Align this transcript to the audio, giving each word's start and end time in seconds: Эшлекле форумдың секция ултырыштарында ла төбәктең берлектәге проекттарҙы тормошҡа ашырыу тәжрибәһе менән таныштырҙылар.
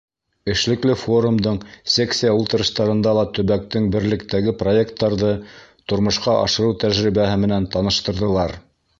Эшлекле 0.51 0.93
форумдың 0.99 1.57
секция 1.95 2.31
ултырыштарында 2.37 3.11
ла 3.17 3.25
төбәктең 3.39 3.89
берлектәге 3.95 4.53
проекттарҙы 4.61 5.29
тормошҡа 5.93 6.35
ашырыу 6.47 6.73
тәжрибәһе 6.85 7.37
менән 7.43 7.69
таныштырҙылар. 7.77 8.57